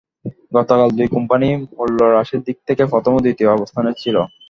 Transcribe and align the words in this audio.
গতকাল 0.55 0.89
দুই 0.97 1.07
কোম্পানিই 1.15 1.55
মূল্যহ্রাসের 1.71 2.39
দিক 2.47 2.57
থেকে 2.67 2.83
প্রথম 2.91 3.11
ও 3.15 3.23
দ্বিতীয় 3.25 3.49
অবস্থানে 3.51 3.91
ছিল। 4.01 4.15